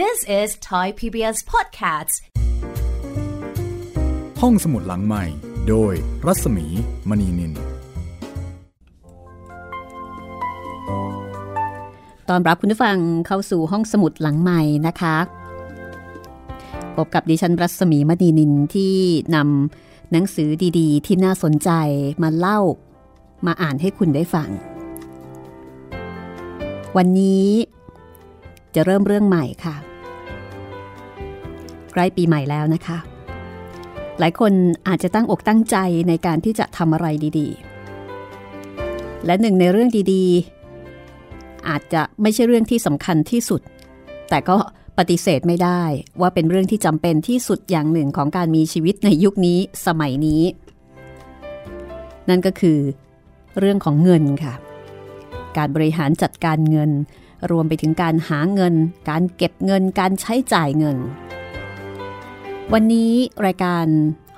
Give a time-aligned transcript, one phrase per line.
[0.00, 2.16] This is Thai PBS Podcasts
[4.40, 5.24] ห้องสมุดหลังใหม่
[5.68, 5.92] โดย
[6.26, 6.66] รัศมี
[7.08, 7.52] มณีนิน
[12.28, 15.16] ตอนรับคุณผู้ฟังเข้าสู่ห้องสมุดหลังใหม่นะคะ
[16.96, 18.94] พบกับดิฉันรัศมีมณีนินที่
[19.34, 20.48] นำหนังสือ
[20.78, 21.70] ดีๆ ที่น่าสนใจ
[22.22, 22.60] มาเล่า
[23.46, 24.48] มาอ่านให้คุณได้ฟัง
[26.96, 27.46] วันนี้
[28.74, 29.76] จะเริ่มเรื่องใหม่ค่ะ
[31.92, 32.98] ใกล้ปีใหม่แล้วนะคะ
[34.18, 34.52] หลายคน
[34.88, 35.76] อาจจะตั้งอกตั้งใจ
[36.08, 37.06] ในการที่จะทำอะไร
[37.38, 43.60] ดีๆ และหนึ่งในเรื่องดีๆ อาจจะไม่ใช่เรื่องที่สำคัญที่สุด
[44.30, 44.56] แต่ก็
[44.98, 45.82] ปฏิเสธไม่ได้
[46.20, 50.42] ว่าเป็นเรื่องที่จำเป็นที่สุดอย่างหนึ่งของการมีชีวิตในยุคนี้สมัยนี้
[52.28, 52.78] นั่นก็คือ
[53.58, 54.54] เรื่องของเงินค่ะ
[55.56, 56.90] การบริหารจัดการเงิน
[57.50, 58.74] รวมไปถึงการหาเงิน
[59.10, 60.96] การเก็บเงิน การใช้จ่ายเงิน
[62.72, 63.12] วันนี้
[63.46, 63.86] รายการ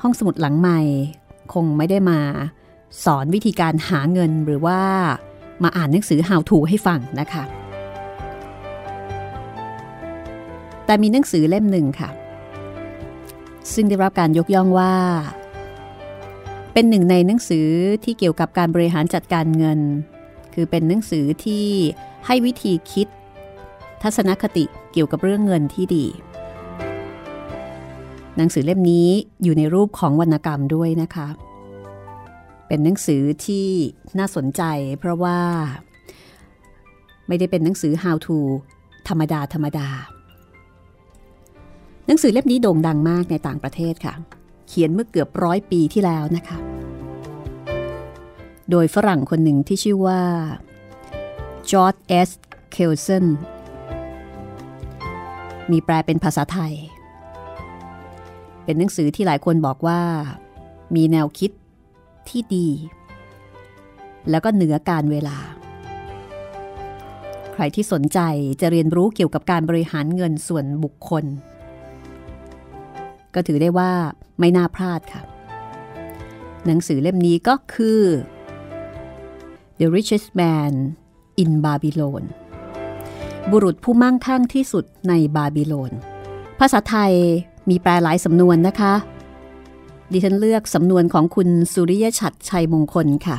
[0.02, 0.80] ห้องสมุดหลังใหม่
[1.52, 2.20] คงไม่ได้มา
[3.04, 4.80] สอนวิธีการหาเงินหรือว่า
[5.62, 7.44] มาอ่านหนังสือ How to ให้ฟังนะคะ
[10.86, 12.10] แต่มีหนังสือเล่มหนึ่งค่ะ
[13.74, 14.94] ซึ่งได้รับการยกย่องว่า
[16.72, 17.68] เป็นหนึ่งในหนังสือ
[18.04, 19.80] ที่เกี่ยวกับการบริหารจัดการเงิน
[20.54, 21.66] คือเป็นหนังสือที่
[22.26, 23.06] ให้วิธีคิด
[24.02, 26.06] ทัศนคติเกี่ยวกับเรื่องเงินที่ดี
[28.36, 29.08] หนังสือเล่มนี้
[29.42, 31.28] อยู่ในรูปของวรรณกรรมด้วยนะคะ
[32.66, 33.66] เป็นหนังสือที่
[34.18, 34.62] น่าสนใจ
[34.98, 35.38] เพราะว่า
[37.28, 38.38] ไม่ได้เป็นหนังสือ how to
[39.08, 39.88] ธรรมดาธรรมดา
[42.06, 44.14] หนังสือเล่มนี้โด่งดังมากในต่างประเทศค่ะ
[44.68, 46.58] เขียนเมื่อเกือบร้อยปีที่แล้วนะคะ
[48.70, 50.20] โดยฝรั่งคนหนึ่งที่ชื่อว่า
[51.70, 52.30] จอร์ดเอส
[52.72, 53.26] เคลเซน
[55.70, 56.74] มีแปลเป็นภาษาไทย
[58.64, 60.00] เป็นหนังสือที่หลายคนบอกว่า
[60.96, 61.50] มีแนวคิด
[62.28, 62.68] ที่ดี
[64.30, 65.38] แล้วก็เหนือการเวลา
[67.52, 68.20] ใครที่สนใจ
[68.60, 71.24] จะเรียนรู้เกี่ยวกับการบริหารเงินส่วนบุคคล
[73.34, 73.92] ก็ถือได้ว่า
[74.40, 75.22] ไม่น่าพลาดค่ะ
[76.66, 78.00] หนังสือเล่มนี้ก็คือ
[79.78, 80.74] The Richest Man
[81.42, 82.24] in Babylon
[83.50, 85.92] บุรุษผู้มั่งคั่งที่สุดในบาบิโลน
[86.58, 87.12] ภาษาไทย
[87.68, 88.94] มีแปลหลายสำนวนนะคะ
[90.12, 93.36] ดิฉันเลือกสำนวนของคุณสุริยชัดชัยมงคลค่ะ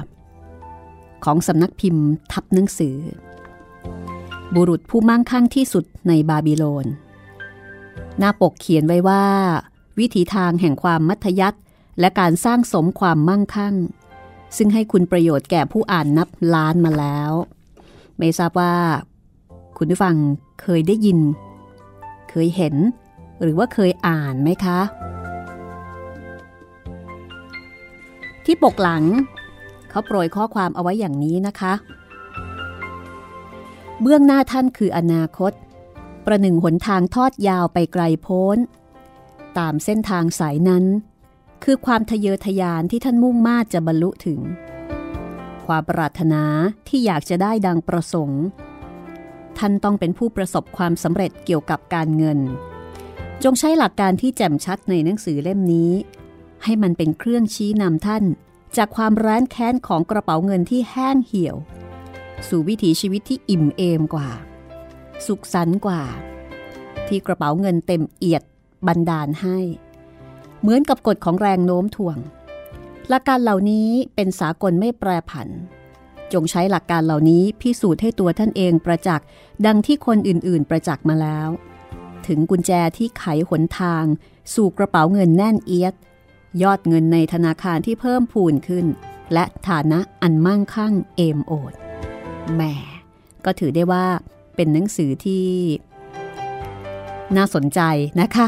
[1.26, 2.98] ของสำนักพิมพ์ทับหนังสือ
[4.56, 6.86] บุรุษผู้มั่งคั่งที่สุดในบาบิโลน
[8.20, 9.26] หน้าปกเขียนไว้ว่า
[10.00, 11.60] วิถีทางแห่งความมัธยัติ
[12.00, 13.76] และการสร้างสมความมั่งคั่ง
[14.58, 17.32] ซึ่งให้คุณประโยชน์แก่ผู้อ่านนับล้านมาแล้ว
[18.18, 18.74] ไม่ทราบว่า
[19.78, 20.16] คุณผู้ฟัง
[20.62, 21.20] เคยได้ยิน
[22.30, 22.76] เคยเห็น
[23.42, 24.80] หรือว่าเคยอ่านไหมคะ
[28.46, 29.04] ที่ปกหลัง
[29.90, 31.74] เขาโปรยข้อความเอาไว้อย่างนี้นะคะ
[34.02, 35.52] เบื้องหน้าท่านคืออนาคต
[36.26, 38.58] ประหนึ่งหนทางทอดยาวไปไกลโพ้น
[39.58, 40.86] ตามเส้นทางสายนั้น
[41.64, 44.40] คือความทะเยอทะยานที่ท่านมุ่งมาจะบรรลุถึง
[45.68, 46.44] ความปรารถนา
[46.88, 48.44] ที่อยากจะได้ดังประสงค์
[49.58, 52.40] ท่านต้องเป็นผู้ประสบความสำเร็จเกี่ยวกับการเงิน
[53.44, 55.92] จงใช้หลักการที่แจ่มชัดในหนังสือเล่มนี้
[56.64, 58.24] ให้มันเป็นเครื่องชี้นำท่าน
[58.78, 61.56] จากความร้านแค้นของกระเป๋าเงินที่แห้งเหี่ยว
[62.48, 64.30] สู่วิถีชีวิตที่อิ่มเอมกว่า
[65.26, 66.04] สุขสันต์กว่า
[67.08, 68.44] ที่กระเป๋าเงินเต็มเอียด
[68.88, 69.58] บันดาลให้
[70.62, 72.18] เหมือนกับกฎของแรงโน้มถ่วง
[73.10, 75.50] หลักการเหล่านี้เป็นสากลไม่แปรผัน
[76.34, 79.26] จงใช้หลักการเหล่านี้พิสูจน์ให้ตัวท่านเองประจักษ์
[79.66, 81.50] ดังที่คนอื่นๆประจักษ์มาแล้ว
[82.28, 84.06] ถึงกุญแจที่ไขหนทาง
[84.54, 85.94] สู่กระเป๋าเงินแน่นเอียด
[86.64, 88.86] ยอดเงินในธนาคารที่เพิ่มพูนขึ้น
[89.34, 91.74] และฐานะอันมั่งคั่งเอมโอด
[92.54, 92.62] แหม
[93.46, 94.06] ก็ถือได้ว่า
[94.56, 95.46] เป็นหนังสือที่
[97.36, 97.80] น่าสนใจ
[98.20, 98.48] นะคะ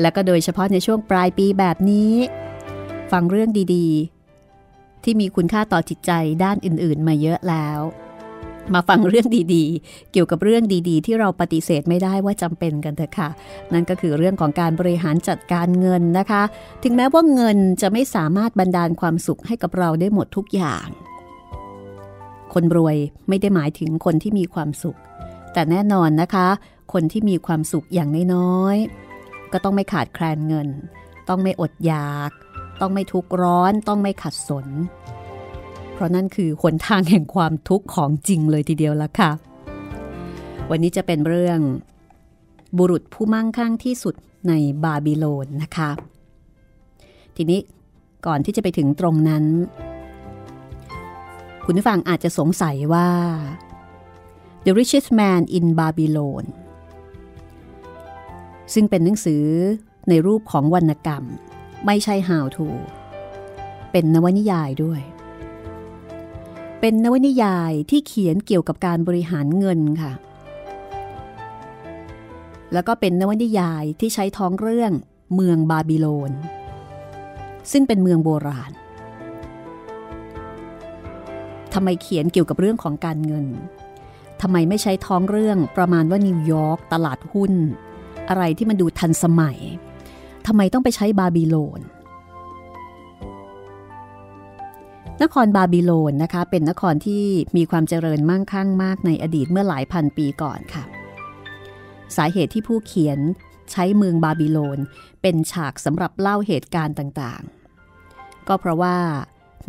[0.00, 2.12] และก็โดยเฉพาะในช่วงปลายปีแบบนี้
[3.12, 6.12] ฟังเรื่องดีๆ ที่มีคุณค่าต่อจิตใจ
[6.44, 7.80] ด้านอื่นๆ มาเยอะแล้ว
[8.74, 13.28] มาฟังเรื่องดีๆ เกี่ยวกับเรื่องดีๆ ที่เราปฏิเสธไม่ได้ว่าจำเป็นกันเถอะค่ะ
[13.72, 16.42] นั่นก็คือเรื่องของการบริหารจัดการเงินนะคะ
[16.82, 20.86] ถึงแม้ว่าเงินจะไม่สามารถบันดาลความสุขให้กับเราได้หมดทุกอย่าง
[22.54, 22.96] คนรวย
[23.28, 24.98] ไม่ได้หมายถึงคนที่มีความสุข
[25.52, 26.48] แต่แน่นอนนะคะ
[26.92, 30.68] คนที่มีความสุขอย่างน้อยๆก็ต้องไม่ขาดแคลนเงิน
[31.28, 32.30] ต้องไม่อดอยาก
[32.80, 34.66] ต้องไม่ทุกข์ร้อนต้องไม่ขัดสน
[35.92, 39.30] เพราะนั่นคือหนทางแห่งความทุกข์ของจริงเลยทีเดียวละค่ะ
[40.70, 41.60] วันนี้จะเป็นเรื่อง
[42.78, 44.14] บุรุษผู้มั่งคั่งที่สุด
[44.48, 44.52] ใน
[44.84, 45.90] บาบิโลนนะคะ
[47.36, 47.60] ทีนี้
[48.26, 49.44] ก่อนที่จะไปถึงตรงนั้น
[51.64, 53.08] คุณผู้ฟังอาจจะสงสัยว่า
[54.64, 56.44] The Richest Man in Babylon
[58.74, 59.44] ซึ่งเป็นหนังสือ
[60.08, 61.24] ในรูปของวรรณกรรม
[61.86, 62.66] ไม่ใช่ How to
[63.92, 65.00] เป็นนวนิยายด้วย
[66.80, 70.12] เป็นนวนิยายที่เขียนเกี่ยวกับการบริหารเงินค่ะ
[72.72, 74.92] แล้วก็เป็นนวนิยายที่ใช้ท้องเรื่อง
[75.34, 76.32] เมืองบาบิโลน
[77.72, 78.72] ซึ่งเป็นเมืองโบราณ
[81.74, 83.46] ทำไมเขียนเกี่ยวกับเรื่องของการเงิน
[84.42, 87.52] ทำไมไม่ใช้ท้องเรื่องประมาณว่านิวยอร์กตลาดหุ้น
[88.28, 89.58] อะไรที่มันดูทันสมัย
[90.46, 91.80] ทำไมต้องไปใช้บาบิโลน
[95.22, 97.24] นครบาบิโลนนะคะ เป็นนครที่
[97.56, 100.84] มีความเจริญมั่งคั่งมากในอดีตเมื่อหลายพันปีก่อนค่ะ
[102.16, 103.18] สาเหตุที่ผู้เขียน
[103.72, 104.78] ใช้เมืองบาบิโลน
[105.22, 108.96] เป็นฉากสำหรับเล่าเหตุการณ์ต่างๆ ก็เพราะว่า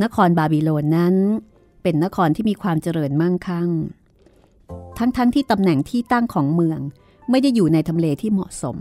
[0.04, 1.16] นครบาบิโลนนั้น
[1.84, 3.70] เป็นนครที่มีความเจริญมั่งคั่ง
[4.98, 6.80] ทั้งๆทที่ตำแหน่งที่ตั้งของเมือง
[7.30, 8.78] ไม่ได้อยู่ในทำเลที่เหมาะสม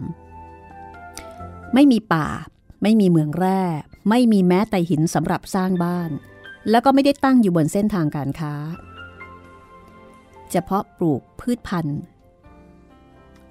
[1.78, 2.26] ไม่มีป่า
[2.82, 3.62] ไม่มีเมืองแร่
[4.08, 6.10] ไม่มีแม้แต่หินสำหรับสร้างบ้าน
[6.70, 8.54] แล้วก็ไม่ได้ตั้งอยู่บนเส้นทางการค้า
[10.52, 12.00] จะเพาะปลูกพืชพันธุ์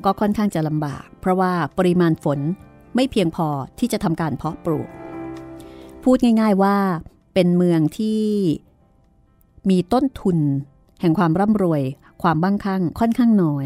[0.06, 2.40] ก็ค่อนข้างจะลำบาก เพราะว่าปริมาณฝน
[2.96, 3.48] ไม่เพียงพอ
[3.80, 4.90] ที่จะทำการเพาะปลูก
[6.04, 6.78] พูดง่าย ๆว่า
[7.34, 8.24] เป็นเมืองที่
[9.70, 10.38] มีต้นทุน
[11.02, 11.82] แห่งความร่ำรวย
[12.22, 13.66] ความบ้างคั่งค่อนข้างน้อย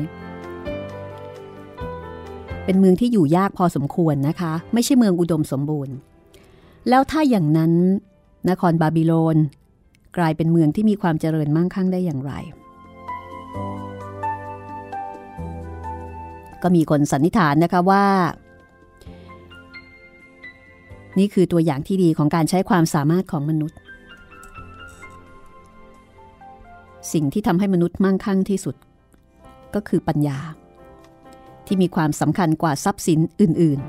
[2.70, 5.96] เป็นเมืองที่อยู่ยากพอสมควรนะคะ ไม่ใช่เมืองอุดมสมบูรณ์
[6.90, 7.74] แล้วถ้าอย่างนั้น
[8.50, 9.38] นครบาบิโลน
[10.18, 12.34] กลายเป็นเมืองที่มีความเจริญมั่งคั่งได้อย่างไร
[16.62, 18.06] ก็มีคนสันนิษฐานนะคะว่า
[21.20, 23.78] นี่คือตัวอย่างที่ดีของการใช้ความสามารถของมนุษย์
[27.14, 28.76] สิ่งที่ทำให้มนุษย์มั่งคั่งที่สุด
[29.76, 30.40] ก็คือปัญญา
[31.70, 33.80] ที่มีความสำคัญกว่าทรัพย์สินอื่น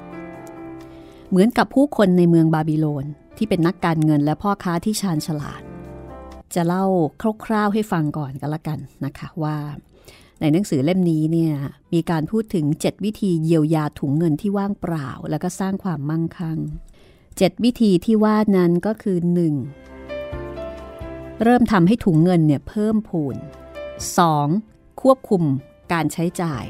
[0.61, 3.05] ๆ เหมือนกับผู้คนในเมืองบาบิโลน
[3.37, 5.63] ที่เป็นนักการเงินและพ่อค้าที่ชาญฉลาด
[6.55, 6.85] จะเล่า
[7.45, 9.57] คร่าวๆให้ฟังก่อนกันละกันนะคะว่า
[10.41, 11.55] ในหนังสือเล่มนี้เนี่ย
[11.93, 16.59] มีการพูดถึง 7 วิธีเยียวยาถุงเงินที่ว่างเปล่า แล้วก็สร้างความมั่งคั่ง
[17.11, 19.19] 7 วิธีที่ว่านั้นก็คือ
[20.11, 21.43] 1.
[21.43, 23.37] เริ่มทำให้ถุงเงินเนี่ยเพิ่มพูน
[24.39, 25.01] 2.
[25.03, 25.43] ควบคุม
[25.93, 26.65] การใช้จ่าย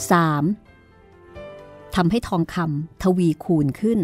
[0.00, 1.94] 3.
[1.94, 4.00] ทำให้ทองคำทวีคูณขึ้น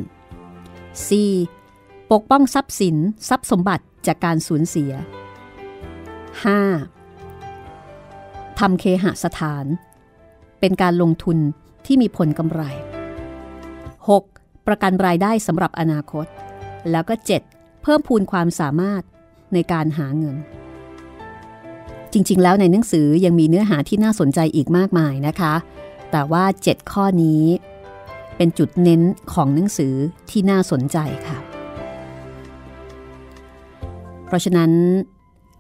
[1.23, 2.13] 4.
[2.13, 2.97] ปกป้องทรัพย์สิน
[3.29, 4.93] ทรัพย์สมบัติจากการสูญเสีย
[7.75, 8.59] 5.
[8.59, 9.65] ทำเคหสถาน
[10.61, 11.39] เป็นการลงทุน
[11.87, 12.63] ที่มีผลกำไร
[14.07, 14.67] 6.
[14.67, 16.27] ประกันรายได้สำหรับอนาคต
[16.91, 17.15] แล้วก็
[17.49, 17.83] 7.
[17.83, 19.03] เพิ่มพูนความสามารถ
[19.55, 20.37] ในการหาเงิน
[22.13, 25.55] จริงๆ แล้วในหนังสือยังมีเนื้อหาที่น่าสนใจอีกมากมายนะคะ
[26.13, 27.43] แต่ว่า 7 ข้อนี้
[28.37, 29.95] เป็นจุดเน้นของหนังสือ
[30.31, 30.99] ที่น่าสนใจ
[31.29, 31.39] ค่ะ
[34.27, 34.73] เพราะฉะนั้น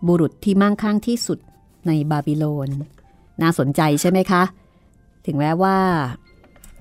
[0.06, 1.38] บุรุษที่มั่งคั่งที่สุด
[1.86, 2.68] ในบาบิโลน
[3.42, 4.42] น่าสนใจใช่ไหมคะ
[5.26, 5.76] ถึงแม้ว่า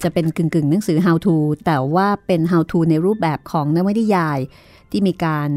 [0.04, 1.36] จะเป็นกึ่งกึ่งหนังสือ how to
[1.66, 4.40] แต่ว่าเป็น how to ในรูปแบบของนวนิยาย
[4.92, 5.50] ที่มีการ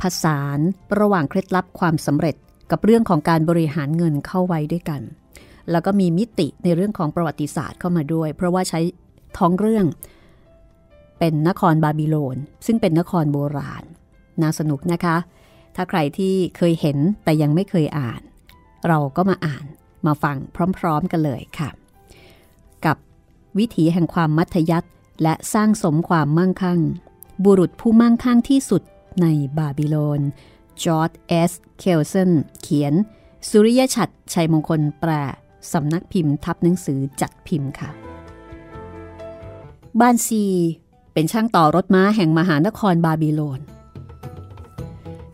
[0.00, 0.58] ผสาน
[0.98, 2.34] ระหว่างเคล็ดลับความสำเร็จ
[2.70, 5.02] กับเรื่องของการบริหารเงินเข้าไว้ด้วยกัน
[5.70, 8.80] แล้วก็มีมิติในเรื่องของประวัติศาสตร์เข้ามาด้วย เพราะว่าใช้
[9.38, 9.86] ท้องเรื่อง
[11.18, 13.84] เป็นนครบาบิโลน ซึ่งเป็นนครโบราณ
[14.42, 15.16] น่าสนุกนะคะ
[15.76, 18.20] ถ้าใครที่เคยเห็นแต่ยังไม่เคยอ่าน
[18.88, 19.66] เราก็มาอ่าน
[20.06, 20.36] มาฟัง
[20.78, 21.70] พร้อม ๆ กันเลยค่ะ
[22.84, 22.96] กับ
[23.58, 24.88] วิถีแห่งความมัธยัติ
[25.22, 26.80] และสร้างสมความมั่งคั่ง
[27.44, 28.82] บุรุษผู้มั่งคั่งที่สุด
[29.22, 29.26] ใน
[29.58, 30.20] บาบิโลน
[30.82, 32.94] จอร์ดเอส เคลเซนเขียน
[33.48, 35.10] สุริยชัดชัยมงคลแปล
[35.72, 37.90] สำนักพิมพ์ทับหนังสือจัดพิมพ์ค่ะ
[40.00, 40.44] บานซี
[41.12, 43.60] เป็นช่างต่อรถม้าแห่งมหานครบาบิโลน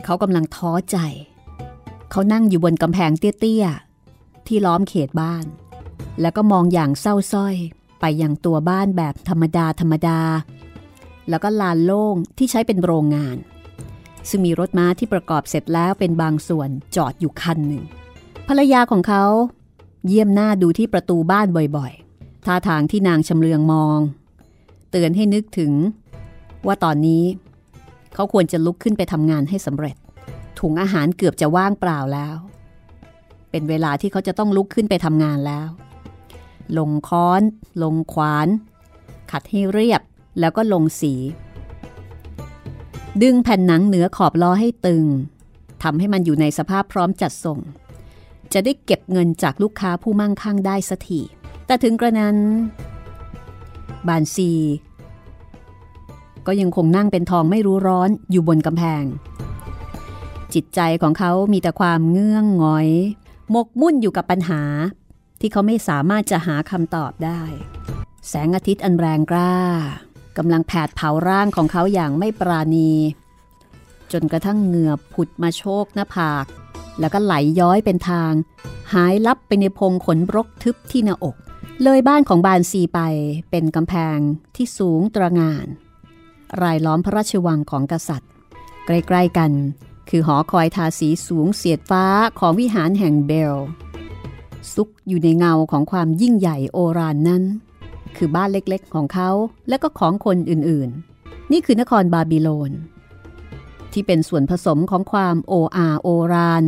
[0.03, 0.97] เขากำลังท้อใจ
[2.11, 5.45] เขานั่งอยู่บนกำแพงเตี้ยๆ ที่ล้อมเขตบ้าน
[6.21, 7.55] แล้วก็มองอย่างเศร้าส้อย
[7.99, 10.19] ไปยังตัวบ้านแบบธรรมดาธรรมดา
[11.29, 13.37] แล้วก็ลานโล่งที่ใช้เป็นโรงงาน
[14.29, 17.83] ซึ่งมีรถม้าที่ประกอบเสร็จแล้วเป็นบางส่วนจอดอยู่คันหนึ่ง
[18.47, 19.23] ภรรยาของเขา
[20.07, 23.99] เยี่ยมหน้าดูที่ประตูบ้านบ่อยๆ ท่าทางที่นางชำเลืองมอง
[24.91, 25.73] เตือนให้นึกถึง
[26.65, 27.23] ว่าตอนนี้
[28.13, 29.95] เขาควรจะลุกขึ้นไปทำงานให้สำเร็จ
[30.59, 32.35] ถุงอาหารเกือบจะว่างเปล่าแล้ว
[33.51, 35.69] เป็นเวลาที่เขาจะต้องลุกขึ้นไปทำงานแล้ว
[36.77, 37.41] ลงค้อน
[37.83, 38.47] ลงขวาน
[39.31, 40.01] ขัดให้เรียบ
[40.39, 41.13] แล้วก็ลงสี
[43.21, 45.05] ดึงแผ่นหนังเหนือขอบล้อให้ตึง
[45.83, 47.59] ทำให้มันอยู่ในสภาพพร้อมจัดส่ง
[48.53, 51.21] จะได้เก็บเงินจากลูกค้าผู้มั่งคั่งได้สักที
[51.65, 52.37] แต่ถึงกระนั้น
[54.07, 54.51] บานซี
[56.47, 59.03] ก็ยังคงนั่งเป็นทองไม่รู้ร้อนอยู่บนกำแพง
[60.53, 62.89] จิตใจของเขามีแต่ความเงื่องงอย
[63.51, 64.61] หมกมุ่นอยู่กับปัญหา
[65.39, 67.41] ที่เขาไม่สามารถจะหาคำตอบได้
[68.27, 69.55] แสงอาทิตย์อันแรงกล้า
[70.37, 72.91] กำลังแผดเผาร่างของเขาอย่างไม่ปราณี
[74.11, 76.45] จนกระทั่งเหงื่อผุดมาโชกหน้าผาก
[76.99, 78.33] แล้วก็ไหลย้อยเป็นทาง
[78.93, 81.35] หายลับไปในพงขนรกทึบที่หน้าอก
[81.83, 82.99] เลยบ้านของบานซีไป
[83.49, 84.17] เป็นกำแพง
[84.55, 85.65] ที่สูงตระงาน
[86.61, 88.31] รายล้อมพระราชวังของกษัตริย์
[88.85, 89.51] ใกล้ๆกัน
[90.09, 92.05] คือหอคอยทาสีสูงเสียดฟ้า
[92.39, 93.55] ของวิหารแห่งเบล
[94.73, 97.43] ซุกอยู่ในเงาของความยิ่งใหญ่โอรานนั้น
[98.17, 99.29] คือบ้านเล็กๆของเขา
[99.69, 102.71] และก็ของคนอื่นๆ นี่คือนครบาบิโลน
[103.91, 106.63] ที่เป็นส่วนผสมของความโออาโอราน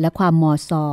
[0.00, 0.84] และความมอซอ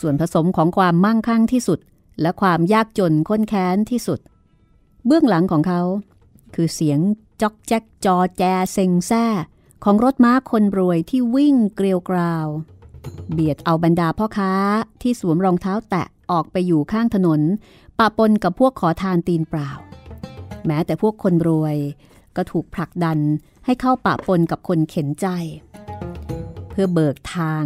[0.00, 1.78] ส่วนผสมของความมั่งคั่งที่สุด
[2.20, 4.20] และความยากจนค้นแค้นที่สุด
[5.06, 5.80] เบื้องหลังของเขา
[6.54, 6.98] คือเสียง
[7.42, 9.24] จอกแจ๊กจอแจเซ็งแซ่
[9.84, 12.46] ของรถม้าคนรวยที่วิ่งเกลียวกราว
[13.32, 14.52] เบียดเอาบรรดาพ่อค้า
[15.02, 17.40] ที่สวมรองเท้าแตะออกไปอยู่ข้างถนน
[17.98, 19.70] ปะปนกับพวกขอทานตีนเปล่า
[20.66, 21.76] แม้แต่พวกคนรวย
[22.36, 23.18] ก็ถูกผลักดัน
[23.64, 25.26] ให้เข้าปะปนกับคนเข็นใจ
[26.78, 27.62] พื่อเบิกทาง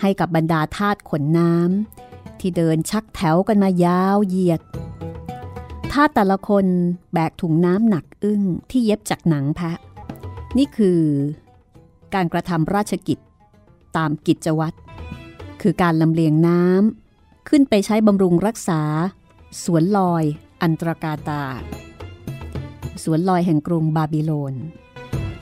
[0.00, 4.60] ให้กับบรรดาทาสขนน้ำที่เดินชักแถวกันมายาวเหยียด
[5.92, 6.66] ทาสแต่ละคน
[7.12, 9.78] แบกถุงน้ำหนักอึ้งที่เย็บจากหนังแพะ
[10.58, 11.00] นี่คือ
[12.14, 13.18] การกระทำราชกิจ
[13.96, 14.76] ตามกิจวัตร
[15.62, 18.82] คือการลำเลียงน้ำขึ้นไปใช้บำรุงรักษา
[19.64, 20.24] สวนลอย
[20.62, 21.44] อันตรกาตา
[23.02, 24.54] สวนลอยแห่งกรุงบาบิโลน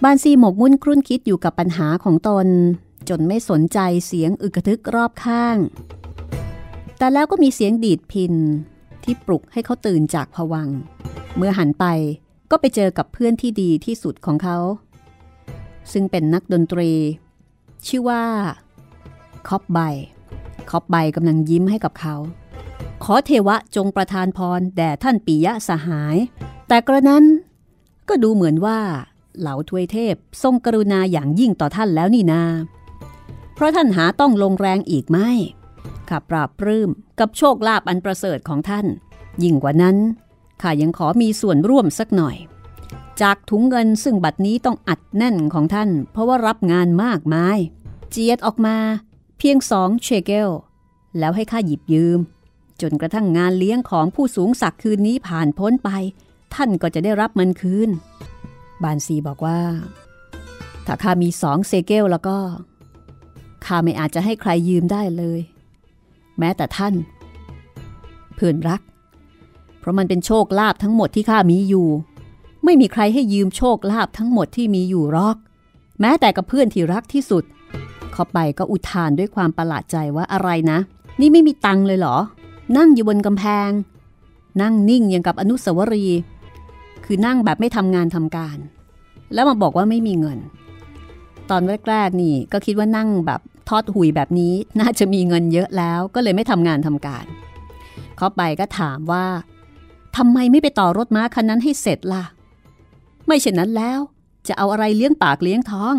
[0.03, 2.47] บานซีหมกมุ่นครุ่นคิดอยู่กับปัญหาของตน
[3.09, 5.57] จนไม่สนใจเสียงอึกระทึกรอบข้าง
[6.99, 8.35] แต่แล้วก็มีเสียงดีดพิน
[9.05, 10.69] ที่ปลุกให้เขาตื่นจากผวัง
[11.37, 11.85] เมื่อหันไป
[12.50, 14.59] ก็ไปเจอกับเพื่อนที่ดีที่สุดของเขา
[15.93, 16.91] ซึ่งเป็นนักดนตรี
[17.87, 18.25] ชื่อว่า
[19.49, 19.79] คอปไบ
[20.71, 22.15] คอปไบกำลังยิ้มให้กับเขา
[23.05, 26.17] ขอเทวะจงประทานพรแด่ท่านปิยะสหาย
[26.69, 27.25] แต่กระนั้น
[28.09, 28.79] ก็ดูเหมือนว่า
[29.41, 32.43] เหล่าทวยเทพทรงกรุณาอย่างยิ่งต่อท่านแล้วนี่นา
[33.59, 35.31] เพราะท่านหาต้องลงแรงอีกไม่
[36.09, 38.87] ข้าปราบปลื้มกับโชคลาภอันประเสริฐของท่าน
[39.43, 39.97] ยิ่งกว่านั้น
[40.62, 42.37] ข้ายังขอมีส่วนร่วมสักหน่อย
[43.23, 47.59] จากถุงเงินซึ่งบัดนี้ต้องอัดแน่นของท่าน เพราะว่ารับงานมากมาย
[48.11, 48.77] เจียดออกมา
[49.38, 50.50] เพียงสองเชเกล
[51.19, 52.19] แล้วให้ข้าหยิบยืม
[52.81, 55.91] จนกระทั่งงานเลี้ยงของผู้สูงศักดิ์คืนนี้ผ่านพ้นไป
[56.55, 57.91] ท่านก็จะได้รับมันคืน
[58.83, 59.61] บานซีบอกว่า
[60.87, 62.37] ถ้าข้ามีสองเซเกลแล้วก็
[63.67, 65.41] ข้าไม่อาจจะให้ใครยืมได้เลย
[66.38, 66.95] แม้แต่ท่าน
[68.35, 68.81] เพื่อนรัก
[69.79, 71.88] เพราะมันเป็นโชคลาภทั้งหมดที่ข้ามีอยู่
[72.65, 75.37] ไม่มีใครให้ยืมโชคลาภทั้งหมดที่มีอยู่หรอก
[76.00, 77.45] แม้แต่กับเพื่อนที่รักที่สุด
[78.12, 80.79] เข้าไปก็อุทานด้วยความประหลาดใจว่าอะไรนะ
[81.21, 82.17] นี่ไม่มีตังเลยเหรอ
[82.77, 83.71] นั่งอยู่บนกำแพง
[84.62, 86.21] นั่งนิ่งอย่างกับอนุสาวรีย์
[87.05, 88.59] คือนั่งแบบไม่ทำงานทำการ
[89.35, 90.38] แล้วมาบอกว่าไม่มีเงิน
[91.50, 97.25] ตอนแรกๆนี่ก็คิดว่านั่งแบบทอดหุยแบบนี้น่าจะมีเงินเยอะแล้วก็เลยไม่ทำงานทำการ
[98.17, 99.26] เข้าไปก็ถามว่า
[100.17, 102.25] ทำไมไม่ไปต่อรถม้าคันนั้นให้เสร็จล่ะ
[103.26, 104.00] ไม่เช่นนั้นแล้ว
[104.49, 105.95] จะเอาอะไรเลี้ยงปากเลี้ยงท้อง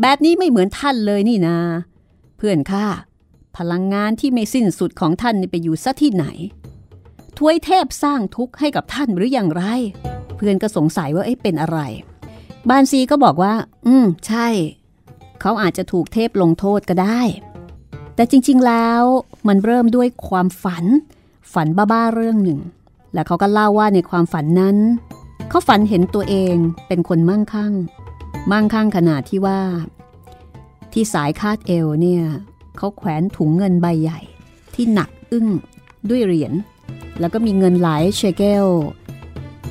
[0.00, 1.58] แบบนี้ไม่เหมือนท่านเลยนี่นา
[2.36, 2.86] เพื่อนข้า
[3.56, 6.26] พลังงานที่ไม่สิ้นสุดของท่านไปอยู่ซะที่ไหน
[7.38, 9.64] ทวยเทพสร้างทุกข์ให้กับท่านหรืออย่างไร
[10.36, 11.78] เพื่อนก็สงสัยว่าเอ๊ะเป็นอะไร
[12.68, 13.54] บานซีก็บอกว่า
[13.86, 14.46] อืม ใช่
[15.40, 17.20] เขาอาจจะถูกเทพลงโทษก็ได้
[18.14, 19.02] แต่จริง ๆ แล้ว
[19.48, 20.84] มันเริ่มด้วยความฝัน
[21.52, 22.60] ฝันบ้าๆเรื่องหนึ่ง
[23.14, 24.76] และเขาก็เล่าว่าในความฝันนั้น
[25.48, 26.56] เขาฝันเห็นตัวเอง
[26.88, 27.72] เป็นคนมั่งคั่ง
[28.50, 29.60] มั่งคั่งขนาดที่ว่า
[30.92, 32.24] ที่สายคาดเอวเนี่ย
[32.76, 34.20] เขาแขวนถุงเงินใบใหญ่
[34.74, 35.48] ที่หนักอึ้ง
[36.08, 36.52] ด้วยเหรียญ
[37.20, 38.66] แล้วก็มีเงินหลายเชเกล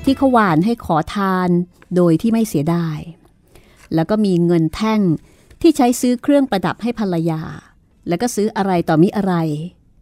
[0.05, 1.49] ที่เขาหวานให้ขอทาน
[1.95, 2.99] โดยที่ไม่เสียดาย
[3.95, 5.01] แล้วก็มีเงินแท่ง
[5.61, 7.41] ที่ใช้ซื้อเครื่องประดับให้ภรรยา
[8.07, 9.33] แล้วก็ซื้ออะไรต่อมิอะไร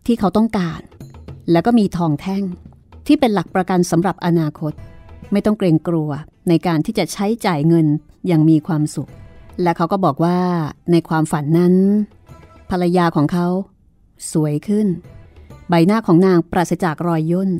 [0.05, 0.81] ที่เขาต้องการ
[1.51, 2.43] แล้วก็มีทองแท่ง
[3.07, 4.73] ที่เป็นหลักประกันสำหรับอนาคต
[5.31, 6.09] ไม่ต้องเกรงกลัว
[6.49, 7.87] ในการที่จะใช้จ่ายเงิน
[8.27, 9.09] อย่างมีความสุข
[9.61, 10.39] และเขาก็บอกว่า
[10.91, 11.73] ในความฝันนั้น
[12.69, 13.47] ภรรยาของเขา
[14.31, 14.87] สวยขึ้น
[15.69, 17.51] ใบหน้าของนางปราศจากรอยย่น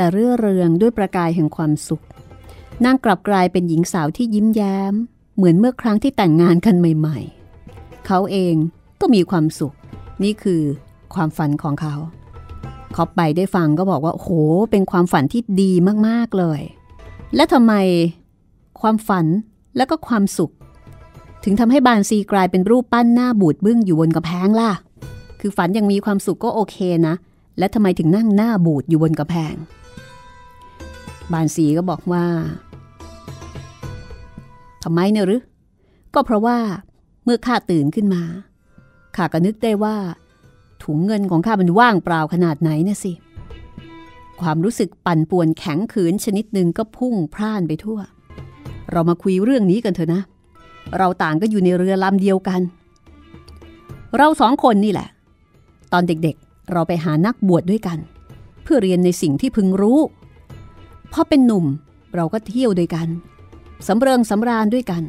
[0.00, 2.04] แต่เรื่อเรืองด้วยประกายแห่งความสุข
[2.84, 4.94] นางกลับกลายเป็นหญิงสาวที่ยิ้มแย้ม
[5.36, 8.54] เหมือนเมื่อครั้งที่แต่งงานกันใหม่ๆ เขาเอง
[9.00, 9.74] ก็มีความสุข
[10.22, 10.62] นี่คือ
[11.14, 11.94] ความฝันของเขา
[12.96, 14.28] คอปไปได้ฟังก็บอกว่าโห
[14.70, 15.72] เป็นความฝันที่ดี
[16.08, 16.60] มากๆเลย
[17.34, 17.72] และทำไม
[18.80, 19.26] ความฝัน
[19.76, 20.52] และก็ความสุข
[21.44, 24.70] ถึงทำให้บานซีกลายเป็นรูปปั้นหน้าบูดบึ้งอยู่บนกระแพงล่ะ
[25.40, 26.76] คือฝันยังมีความสุขก็โอเค
[27.06, 27.14] นะ
[27.58, 29.56] และทำไมถึงนั่งหน้าบูดอยู่บนกระแพง
[31.32, 32.24] บานซีก็บอกว่า
[34.84, 35.42] ทำไมเนี่ยหรือ
[36.14, 36.58] ก็เพราะว่า
[37.24, 38.22] เมื่อข้าตื่นขึ้นมา
[39.16, 39.96] ข้าก็นึกได้ว่า
[40.82, 43.12] ถุงเงินของข้ามันว่างเปล่าขนาดไหนนะสิ
[44.40, 47.98] ความรู้สึกปั่นป่วนแข็งขืนชนิดหนึ่งก็พุ่งพล่านไปทั่ว
[48.90, 50.22] เรามาคุยเรื่องนี้กันเถอะนะ
[50.98, 52.60] เราต่างก็อยู่ในเรือลำเดียวกัน
[54.16, 55.08] เราสองคนนี่แหละ
[55.92, 57.98] ตอนเด็กๆ เราไปหานักบวชดด้วยกัน
[58.62, 59.98] เพื่อเรียนในสิ่งที่พึงรู้
[61.12, 61.66] พอเป็นหนุ่ม
[62.14, 63.08] เราก็เที่ยวด้วยกัน
[63.86, 65.02] สำเริงสำราญด้วยกัน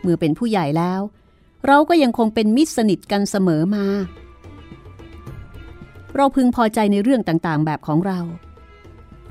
[0.00, 1.00] เมื่อเป็นผู้ใหญ่แล้ว
[1.66, 3.86] เราก็ยังคงเป็นมิตรสนิทกันเสมอมา
[6.16, 8.20] เราพึงพอใจในเรื่องต่างๆ แบบของเรา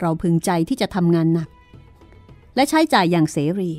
[0.01, 1.49] เราพึงใจที่จะทำงานหนัก
[2.55, 3.71] และใช้จ่ายอย่างเสรี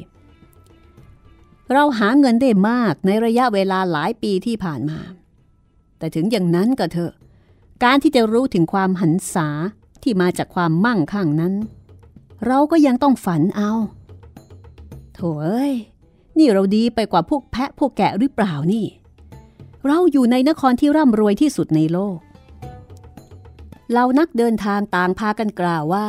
[1.72, 5.00] เราหาเงินได้มากในระยะเวลาหลายปีที่ผ่านมา
[5.98, 7.12] แต่ถึงอย่างนั้นก็เถอะ
[7.84, 9.48] การที่จะรู้ถึงความหันษา
[10.06, 11.54] ที่มาจากความมั่งคั่งนั้น
[12.46, 13.72] เราก็ยังต้องฝันเอา
[15.14, 15.74] โถเอ้ย
[16.38, 18.84] นี่เราดีไปกว่าพวกแพะพวกแกะหรือเปล่านี่
[19.86, 22.18] เราอยู่ในนครที่ร่ำรวยที่สุดในโลก
[23.92, 26.06] เรานักเดินทางต่างพากันกล่าวว่า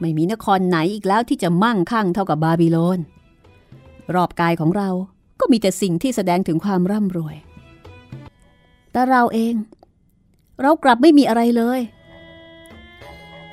[0.00, 2.98] ไม่มีนครไหนอีกแล้วที่จะมั่งคั่งเท่ากับบาบิโลน
[4.14, 4.88] รอบกายของเรา
[5.40, 7.36] ก็มีแต่สิ่งที่แสดงถึงความร่ำรวย
[8.92, 9.54] แต่เราเอง
[10.62, 11.80] เรากลับไม่มีอะไรเลย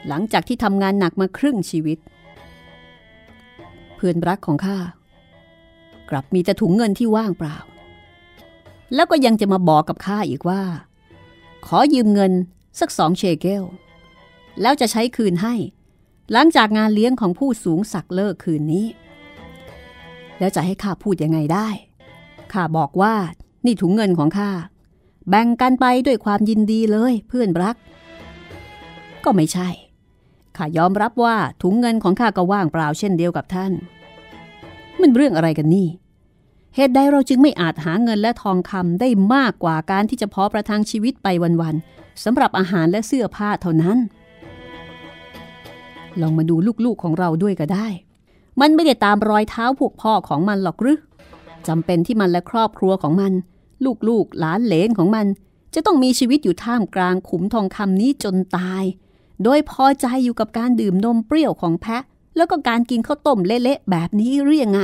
[0.08, 1.98] หลังจากที่ทำงานหนักมาครึ่งชีวิต
[3.96, 4.78] เพื่อนรักของข้า
[6.10, 7.58] กลับมีแต่ถุงเงินที่ว่างเปล่า
[8.96, 10.62] แล้วก็ยังจะมาบอกกับข้าอีกว่า
[11.66, 12.34] ขอยืมเงิน
[12.80, 13.64] สักสองเชเกล
[14.62, 15.56] แล้วจะใช้คืนให้
[16.32, 18.86] หลังจากงานเลี้ยงของผู้สูงศักดิ์เลิกคืนนี้
[20.40, 21.68] แล้วจะให้ข้าพูดยังไงได้
[22.54, 23.16] ข้าบอกว่า
[23.66, 24.52] นี่ถุงเงินของข้า
[25.30, 27.76] แบ่งกันไปด้วยความยินดีเลยเพื่อนรัก
[29.24, 29.70] ก็ไม่ใช่
[30.58, 33.72] ข้ายอมรับว่าถุงเงินของข้าก็ว่างเปล่าเช่นเดียวกับท่าน
[35.02, 35.88] มันเรื่องอะไรกันนี่
[36.76, 41.28] เหตุใดเราจึงไม่อาจหาเงินและทองคำได้มากกว่าการที่จะพอประทังชีวิตไป
[41.62, 43.98] วันๆสำหรับอาหารและเสื้อผ้าเท่านั้น
[46.22, 47.88] ลองมาดูลูกๆของเราด้วยก็ได้
[48.62, 51.00] มันไม่ได้ตามรอยเท้าพวกพ่อของมันหรอกหรือ
[51.68, 53.34] จำเป็นที่มันและครอบครัวของมัน
[54.08, 55.26] ลูกๆหลานเหลนของมัน
[55.74, 58.84] จะต้องมีชีวิตอยู่ท่ามกลางขุมทองคำนี้จนตาย
[59.44, 62.04] โดยพอใจอยู่กับการดื่มนมเปรี้ยวของแพะ
[62.36, 64.82] แล้วก็การกินข้าวต้มเละๆแบบนี้เรียงไง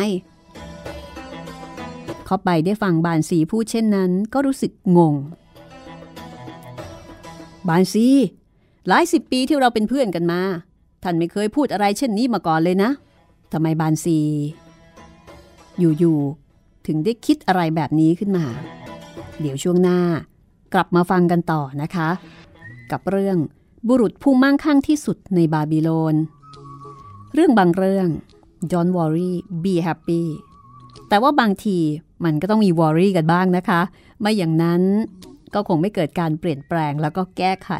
[2.26, 5.16] เขาไปได้ฟังบานสีพูดเช่นนั้นก็รู้สึกงง
[7.68, 8.08] บานซี
[8.88, 10.42] หลายสิบปีที่เราเป็นเพื่อนกันมา
[11.04, 12.92] ท่านไม่เคยพูดอะไรเช่นนี้มาก่อนเลยนะ
[13.52, 14.18] ทำไมบานซี
[15.80, 18.46] อยู่ๆถึงได้คิดอะไรแบบนี้ขึ้นมา
[19.42, 20.00] เดี๋ยวช่วงหน้า
[20.74, 22.10] กลับมาฟังกันต่อนะคะ
[22.92, 23.38] กับเรื่อง
[23.88, 26.16] บุรุษผู้มั่งคั่งที่สุดในบาบิโลน
[27.34, 28.08] เรื่องบางเรื่อง
[28.72, 30.24] don't worry be happy
[31.10, 31.78] แต่ว่าบางที
[32.26, 33.82] มันก็ต้องมี worry กันบ้างนะคะ
[34.20, 34.84] ไม่อย่างนั้น
[35.54, 37.72] ก็คงไม่เกิดการเปลี่ยนแปลงแล้วก็แก้ไข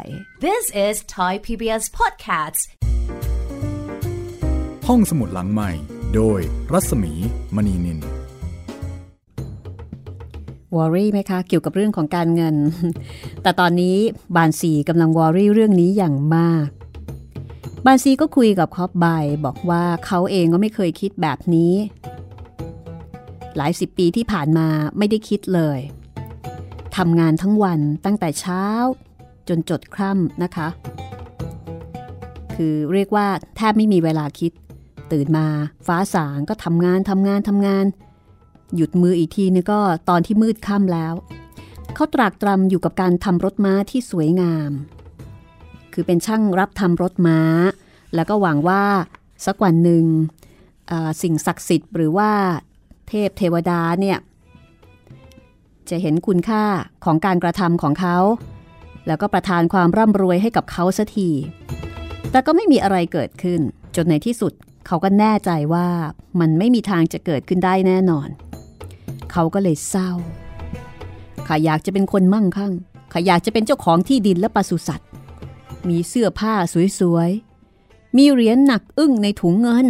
[0.46, 2.62] This is Thai PBS Podcasts
[4.88, 5.70] ห้องสมุดหลังใหม่
[6.14, 6.40] โดย
[6.72, 7.12] รัศมี
[7.56, 8.19] มณีนิน
[10.76, 12.56] วอรี่ไหมคะ เกี่ยวกับเรื่องของการเงิน
[13.42, 13.96] แต่ตอนนี้
[14.36, 16.68] บานซีกำลังวอรี่เรื่องนี้อย่างมาก
[17.86, 19.06] บานซีก็คุยกับคอปไบ
[19.44, 21.74] บอกว่าเขาเองก็ไม่เคยคิดแบบนี้
[23.56, 25.78] หลายสิบปีที่ผ่านมาไม่ได้คิดเลย
[26.96, 28.64] ทำงานทั้งวันตั้งแต่เช้า
[29.48, 30.68] จนจดคร่ำนะคะ
[32.54, 34.52] คือเรียกว่าแทบไม่มีเวลาคิด
[35.12, 35.46] ตื่นมา
[35.86, 37.84] ฟ้าสางก็ทำงานทำงานทำงาน
[38.76, 41.14] หยุดมืออีกทีนึงก็ตอนที่มืดค่ำแล้ว
[41.94, 44.70] เขาตรากตรำอยู่กับการทำรถม้าที่สวยงาม
[45.92, 47.40] คือเป็นช่างรับทำรถม้า
[48.14, 48.84] แล้วก็หวังว่า
[49.46, 50.04] สักวันหนึ่ง
[51.22, 52.30] สิ่งศักดิ์สิทธิ์หรือว่า
[53.08, 54.18] เทพเทวดาเนี่ย
[55.90, 56.64] จะเห็นคุณค่า
[57.04, 58.16] ของการกระทำของเขา
[59.06, 61.30] แล้วก็ประทานความร่ำรวยให้กับเขาสัที
[62.30, 63.60] แต่ก็ไม่มีอะไรเกิดขึ้น
[63.96, 64.52] จนในที่สุด
[64.86, 65.88] เขาก็แน่ใจว่า
[66.40, 68.28] มันไม่มีทางจะเกิดขึ้นได้แน่นอน
[69.32, 70.10] เขาก็เลยเศร้า
[71.46, 72.72] ข้าอยากจะเป็นคนมั่งคั่ง
[73.12, 75.08] ข้าอยากจะเป็นเจ้าของที่ดินและปศุสัตว์
[75.88, 76.54] มีเสื้อผ้า
[77.00, 79.86] สวยๆ มีเหรียญหนักอึ้งในถุงเงิน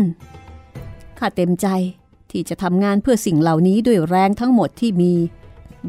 [1.18, 1.68] ข้าเต็มใจ
[2.31, 5.14] ที่จะทำงานเพื่อสิ่งเหล่านี้ด้วยแรงทั้งหมดที่มี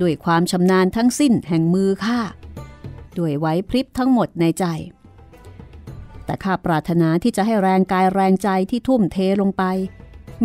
[0.02, 2.20] ด้วยความชำนาญทั้งสิ้นแห่งมือข้า
[3.18, 4.66] ด้วยไว้พริบทั้งหมดในใจ
[6.26, 9.64] แต่ข้าปรารถนาที่จะให้แรงกายแรงใจที่ทุ่มเทลงไป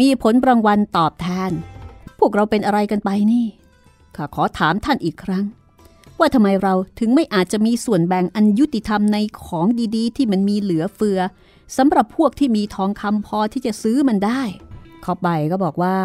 [0.01, 1.51] มีผลรางวัลตอบแทน
[2.19, 3.47] พวกเราเป็นอะไรกันไปนี่
[4.17, 5.45] ข้าขอถามท่านอีกครั้ง
[6.19, 11.21] ว่าทำไมเราถึงไม่อาจจะมีส่วนแบ่งอันยุติธรรมในของดีๆ ที่มันมีเหลือเฟือ
[11.77, 14.43] สำหรับพวกที่มีทองคำพอที่จะซื้อมันได้
[15.05, 15.97] ขอบใบก็บอกว่า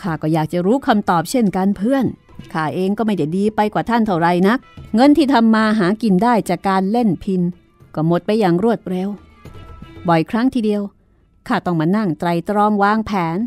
[0.00, 2.04] ข้าก็อยากจะรู้คำตอบเช่นกันเพื่อน
[2.52, 4.58] ข้าเองก็ไม่ได้ดีไปกว่าท่านเท่าไรนัก
[4.94, 7.42] เงินที่ทำมาหากินได้จากการเล่นพิน
[7.94, 9.08] ก็หมดไปอย่างรวดเร็ว
[10.08, 10.82] บ่อยครั้งทีเดียว
[11.48, 13.38] ข้าต้องมานั่งไตรตรองวางแผน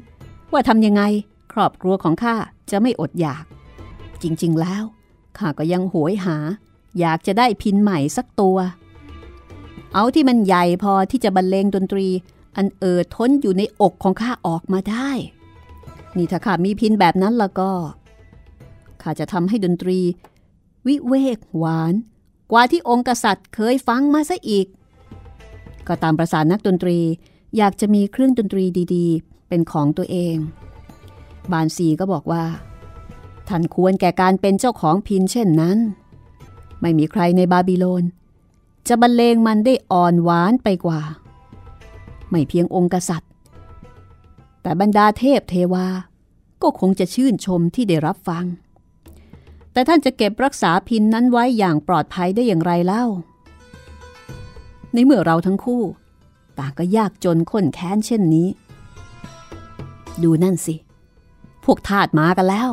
[0.52, 1.02] ว่าทำยังไง
[1.60, 2.36] รอบครัวของข้า
[2.72, 3.46] จะไม่อดอยาก
[4.22, 4.84] จริงๆแล้ว
[5.38, 6.38] ข้าก็ยังโหยหา
[7.00, 8.58] อยากจะได้พินใหม่สักตัว
[9.94, 12.08] เอาที่มันใหญ่พอที่จะบรรเลงดนตรี
[12.56, 15.10] อันเอิดท้นอยู่ในอกของข้าออกมาได้
[16.18, 17.72] นี่ถ้าข้ามีพินแบบนั้นแล้วก็
[19.02, 20.00] ข้าจะทำให้ดนตรี
[20.88, 21.94] วิเวกหวาน
[22.52, 24.68] กว่าที่องค์กษัตริย์เคยฟังมาซะอีก
[25.88, 26.98] ก็ตามประสานนักดนตรี
[27.58, 28.64] อยากจะมีเครื่องดนตรี
[28.96, 30.36] ดี ๆ เป็นของตัวเอง
[31.52, 32.44] บานซีก็บอกว่า
[33.48, 35.78] ท่านควรแก่การเป็นเจ้าของพินเช่นนั้น
[36.82, 38.04] ไม่มีใครในบาบิโลน
[38.88, 41.02] จะบรรเลงมันได้อ่อนหวานไปกว่า
[42.30, 43.32] ไม่เพียงองค์กษัตริย์
[44.62, 45.88] แต่บรรดาเทพเทวา
[46.62, 48.46] ก็คงจะชื่นชมที่ได้รับฟัง
[49.72, 53.06] แต่ท่านจะเก็บรักษาพินนั้นไว้อย่างปลอดภัยได้อย่างไรเล่า
[54.94, 55.84] ในเมื่อเราทั้งคู่
[56.60, 58.48] ต่างก็ยากจนข้นแค้นเช่นนี้
[60.24, 60.89] ดูนั่นสิพ
[61.72, 62.70] วกทาสมากันแล้ว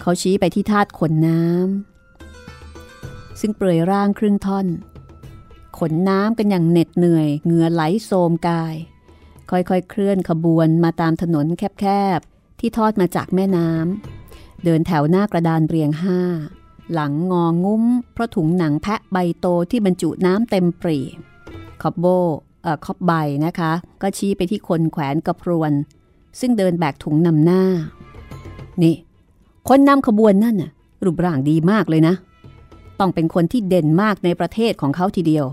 [0.00, 4.66] เขาชี้ไปที่ทาสขนน้ำซึ่งเปลือยร่างครึ่งท่อน
[5.78, 8.74] ขนน้ำกันอย่างเหน็ดเหนื่อย เหงื่อไหลโสมกาย
[9.50, 11.86] ค่อยๆเคลื่อนขบวนมาตามถนนแค
[12.18, 16.20] บๆ ที่ทอดมาจากแม่น้ำเดินแถวหน้ากระดานเรียงห้า
[16.92, 20.98] หลังงองุ้ม เพราะถุงหนังแพะใบโตที่บรรจุน้ำเต็มปรี
[21.82, 22.06] คอบโบ
[22.62, 23.12] เอ่อคอบใบ
[23.46, 25.72] นะคะ ก็ชี้ไปที่คนแขวนกระพรวน
[26.40, 27.62] ซึ่งเดินแบกถุงนำหน้า
[28.82, 28.96] นี่
[29.68, 30.70] คนนำขบวนนั่นน่ะ
[31.04, 32.14] รูปร่างดีมากเลยนะ
[33.00, 35.46] ต้องเป็นคนที่เด่นมากในประเทศของเขาทีเดียว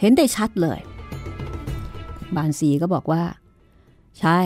[0.00, 0.80] เห็นได้ชัดเลย
[2.36, 3.22] บานซีก็บอกว่า
[4.18, 4.40] ใช่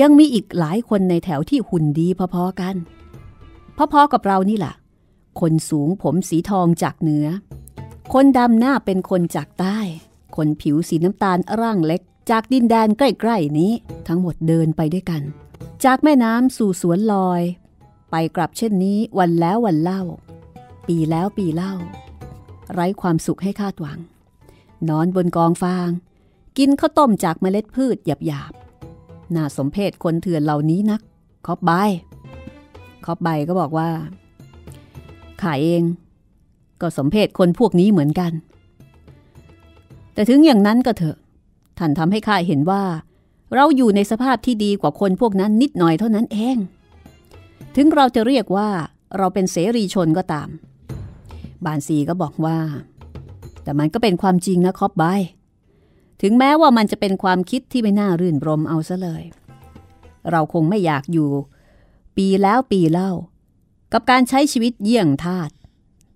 [0.00, 2.76] ยังมีอีกหลายคนในแถวที่หุ่นดีพอๆกัน
[3.92, 4.74] พอๆกับเรานี่แหละ
[5.40, 7.26] คนสูงผมสีทองจากเหนือ
[8.12, 9.78] คนดำหน้าเป็นคนจากใต้
[10.36, 13.72] คนผิวสีน้ำตาลร่างเล็ก จากดินแดนใกล้ๆนี้
[14.08, 15.22] ทั้งหมดเดินไปด้วยกัน
[15.84, 17.42] จากแม่น้ำสู่สวนลอย
[18.10, 20.02] ไปกลับเช่นนี้วันแล้ววันเล่า
[20.88, 21.74] ปีแล้วปีเล่า
[22.72, 23.98] ไร้ความสุขให้คาดหวัง
[24.88, 25.88] นอนบนกองฟาง
[26.58, 31.00] กินข้าวต้มจากเมล็ดพืชหยาบๆน่าสมเพชคนเถื่อนเหล่านี้นัก
[31.46, 31.70] คอบใบ
[33.04, 33.88] คอบใบก็บอกว่า
[35.40, 35.82] ข้าเอง
[36.80, 38.32] ก็สมเพศคนพวกนี้เหมือนกัน
[40.14, 41.16] แต่ถึงอย่างนั้นก็เถอะ
[41.78, 42.84] ท่านทำให้ข้าเห็นว่า
[43.54, 46.56] เราอยู่ในสภาพที่ดีกว่าคนพวกนั้นนิดหน่อยเท่านั้นเอง
[47.76, 48.68] ถึงเราจะเรียกว่า
[49.18, 50.48] เราเป็นเสรีชนก็ตาม
[51.64, 52.58] บานซีก็บอกว่า
[53.62, 55.04] แต่มันก็เป็นความจริงนะคอบใบ
[56.22, 59.22] ถึงแม้ว่ามันจะเป็นความคิดที่ไม่น่ารื่นรมเอาซะเลย
[60.30, 61.30] เราคงไม่อยากอยู่
[62.16, 63.12] ปีแล้วปีเล่า
[63.92, 65.50] กับการใช้ชีวิตเยี่ยงทาส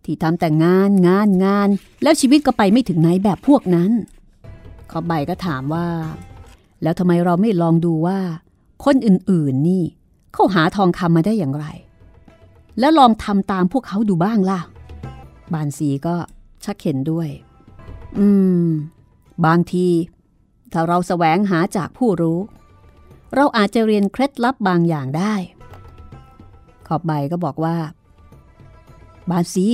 [0.05, 1.69] ที่ทำแต่งานงานงาน
[2.03, 3.93] แล้วชีวิตก็ไปไม่ถึงไหนแบบพวกนั้น
[4.93, 5.87] ขอบใบก็ถามว่า
[6.83, 8.19] แล้วทำไมเราไม่ลองดูว่า
[8.85, 9.83] คนอื่นๆนี่
[10.33, 11.67] เขาหาทองคำมาได้อย่างไร
[12.79, 14.61] แล้วลองทำตามพวกเขาดูบ้างล่ะ
[15.53, 16.17] บานสีก็
[16.65, 17.29] ชักเห็นด้วย
[18.19, 18.27] อื
[18.65, 18.67] ม
[19.47, 19.87] บางที
[20.73, 22.39] ถ้าเราแสวงหาจากผู้รู้
[23.35, 25.35] เราอาจจะเรียนเคล็ดลับบางอย่างได้
[26.87, 27.77] ขอบใบก็บอกว่า
[29.31, 29.67] บานซี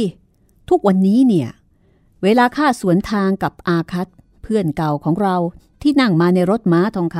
[0.68, 1.50] ทุกวันนี้เนี่ย
[2.22, 4.08] เวลาข้าสวนทางกับอาคัต
[4.48, 5.36] พื่อนเก่าของเรา
[5.82, 7.18] ที่นั่งมาในรถม้าทองค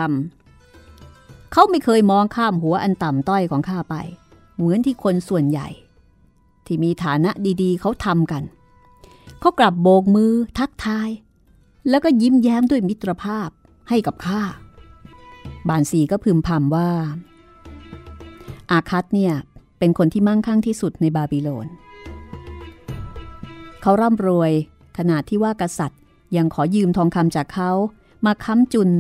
[0.74, 3.94] ำเขาไม่เคยมองข้ามหัวอันต่ำต้อยของข้าไป
[4.56, 5.68] เหมือนที่คนส่วนใหญ่
[6.66, 7.30] ที่มีฐานะ
[7.62, 8.42] ดีๆ เขาทำกัน
[9.40, 11.08] เขากลับโบกมือทักทาย
[11.88, 13.48] แล้วก็ยิ้มแย้มด้วยมิตรภาพ
[13.88, 14.42] ให้กับข้า
[15.68, 16.90] บานสีก็พึมพำว่า
[18.70, 19.34] อาคัตเนี่ย
[19.78, 21.66] เป็นคนที่มั่งคั่งที่สุดในบาบิโลน
[23.82, 24.52] เขาร่ำรวย
[24.98, 26.00] ขนาดที่ว่ากษัตริย์
[26.36, 27.70] ยังขอยืมทองคำจากเขา
[28.26, 28.90] มาค้ำจุน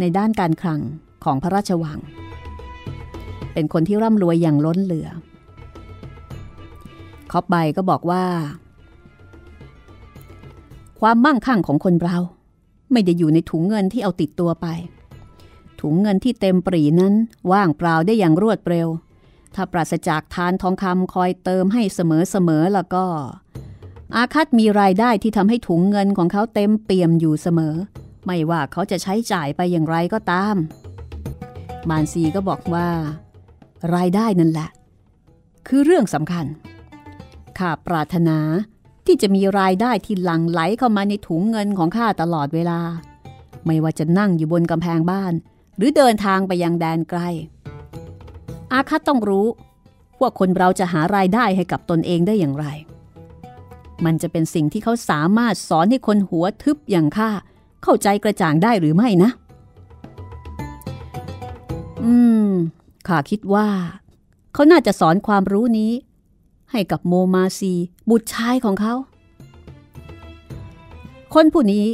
[0.00, 0.80] ในด้านการคลัง
[1.24, 1.98] ของพระราชวัง
[3.52, 5.08] เป็นคนที่ร่ำรวยอย่างล้นเหลือ
[7.32, 8.24] คอบใบก็บอกว่า
[11.00, 12.18] ความมั่งคั่งของคนเรา
[12.92, 14.66] ไม่ได้อยู่ในถุงเงินที่เอาติดตัวไป
[15.80, 17.14] ถุงเงินที่เต็มปรีนั้น
[17.52, 18.88] ว่างเปล่าได้อย่างรวดเร็ว
[19.54, 23.04] ถ้าปราศจากทานทองคำคอยเติมให้เสมอๆแล้วก็
[24.16, 27.74] อาคัตมีรายได้ที่ทำให้ถุงเงินของเขาเต็มเปี่ยมอยู่เสมอ
[28.26, 30.56] ไม่ว่าเขาจะใช้จ่ายไปอย่างไรก็ตาม
[31.88, 32.88] มานซีก็บอกว่า
[33.94, 34.70] รายได้นั่นแหละ
[35.68, 36.46] คือเรื่องสำคัญ
[37.58, 38.38] ข้าปรารถนา
[39.06, 42.80] ที่จะมีรายได้ที่หลั่งไหลเข้ามาในถุงเงินของข้าตลอดเวลา
[43.66, 45.32] ไม่ว่าจะนั่งอยู่บนกำแพงบ้าน
[45.76, 47.20] หรือเดินทางไปยังแดนไกล
[48.72, 49.46] อาคัตต้องรู้
[50.20, 52.66] ว่าคนเราจะหารายได้ให้กับตนเองได้อย่างไร
[54.04, 57.30] มันจะเป็นสิ่งที่เขาสามารถสอนให้คนหัวทึบอย่างข้า
[57.82, 59.30] เข้าใจกระจ่างได้หรือไม่นะ
[62.04, 62.14] อื
[62.48, 62.50] ม
[63.08, 63.68] ข้าคิดว่า
[64.52, 65.92] เขาน่าจะสอนความรู้นี้
[66.72, 67.74] ให้กับโมมาซี
[68.10, 68.94] บุตรชายของเขา
[71.34, 71.86] คนผู้นี้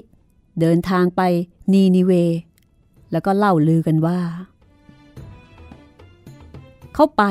[0.60, 1.20] เดินทางไป
[1.72, 2.12] นีนิเว
[3.12, 4.18] แล้วก็เล่าลือกันว่า
[6.94, 7.22] เขาไป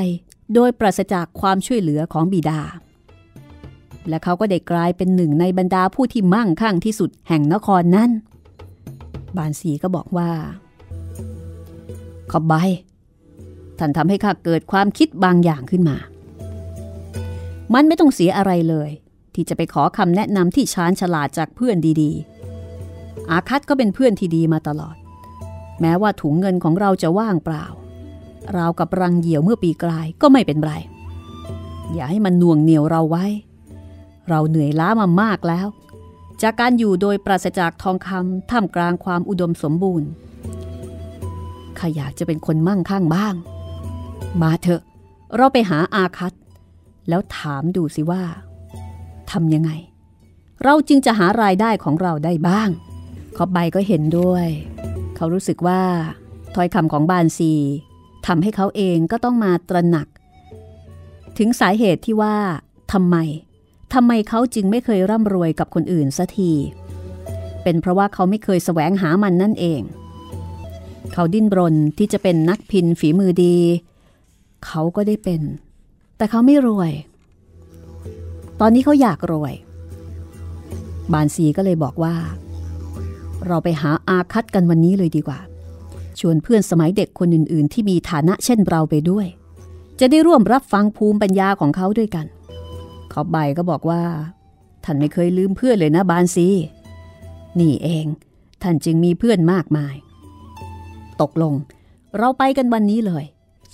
[0.54, 2.62] โดยปราศจากความช่วยเหลือของบิดา
[4.10, 8.10] และเขาก็ได้กลายเป็นหนึ่งในบรรดาผู้ที่มั่งคั่งที่สุดแห่งนครนั้น
[9.38, 10.30] บานสีก็บอกว่า
[12.32, 12.54] ขอบใบ
[13.80, 15.98] ท่านทำให้ข้าเกิดความคิดบางอย่างขึ้นมา
[17.74, 18.89] มันไม่ต้องเสียอะไรเลย
[19.34, 24.96] ที่จะไปขอคำแนะนำที่ชาญฉลาดจากเพื่อนดีๆ อาคัตก็เป็นเพื่อนที่ดีมาตลอด
[25.82, 27.66] แม้ว่าถุงเงินของเราจะว่างเปล่า
[28.54, 30.74] เรากับรังเหยี่ยวเมื่อปีกลายก็ไม่เป็นไร
[31.94, 33.26] อย่าให้มันน่วงเหนียวเราไว้
[34.30, 35.68] เราเหนื่อยล้ามามากแล้ว
[36.42, 40.10] จากการอยู่โดยปราศจากทองคำท่ามกลางความอุดมสมบูรณ์
[41.78, 43.36] ข้าอยากจะเป็นคนมั่งคั่งบ้าง
[44.42, 44.82] มาเถอะ
[45.36, 46.34] เราไปหาอาคัต
[47.10, 48.24] แล้วถามดูสิว่า
[49.32, 49.72] ทำยังไง
[50.64, 52.70] เราจึงจะหารายได้ของเราได้บ้าง
[53.38, 54.48] ขอบใบก็เห็นด้วย
[55.16, 55.82] เขารู้สึกว่า
[56.56, 57.54] ถ้อยคำของบานซี
[58.28, 60.08] ทำให้เขาเองก็ต้องมาตระหนัก
[61.38, 62.36] ถึงสาเหตุที่ว่า
[62.92, 63.16] ทำไม
[63.94, 66.52] ทำไมเขาจึงไม่เคยร่ำรวยกับคนอื่นสัที
[67.64, 69.82] เป็นเพราะว่าเขาไม่เคยแสวงหามันนั่นเอง
[71.14, 73.56] เขาดิ้นรนที่จะเป็นนักพินฝีมือดี
[74.66, 75.42] เขาก็ได้เป็น
[76.18, 76.92] แต่เขาไม่รวย
[78.60, 79.54] ตอนนี้เขาอยากรวย
[81.14, 82.16] บานซีก็เลยบอกว่า
[83.48, 85.40] เราไปหาอาคัตกันวันนี้เลยดีกว่า
[86.20, 89.28] ชวนเพื่อนสมัยเด็กคนอื่น ๆ ที่มีฐานะเช่นเราไปด้วย
[90.00, 92.26] จะได้ร่วมรับฟังภูมิปัญญาของเขาด้วยกัน
[93.13, 94.02] ขอบใบก็บอกว่า
[94.84, 96.47] ท่านไม่เคยลืมเพื่อนเลยนะบานซี
[97.60, 98.06] นี่เอง
[98.63, 99.95] ท่านจึงมีเพื่อนมากมาย
[101.21, 101.54] ตกลง
[102.17, 103.23] เราไปกันวันนี้เลย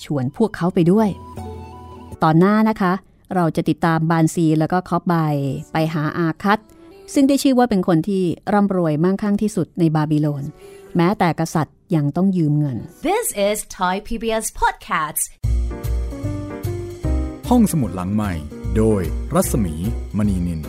[0.04, 1.10] ชวนพวกเขาไปด้วย
[2.23, 2.93] ตอนหน้านะคะ
[3.36, 5.15] เราจะติดตามบานซีแล้วก็คอบใบ
[5.71, 6.60] ไปหาอาคัต
[7.13, 8.23] ซึ่งได้ชื่อว่าเป็นคนที่
[8.54, 10.43] ร่ำรวยมั่งคั่งที่สุดในบาบิโลน
[10.95, 12.78] แม้แต่กษัตริย์ยังต้องยืมเงิน
[13.10, 15.23] This is Thai PBS Podcasts
[17.49, 18.34] ห้องสมุดหลังใหม่
[18.78, 19.02] โดย
[19.36, 19.76] รัศมี
[20.18, 20.62] มณีนิน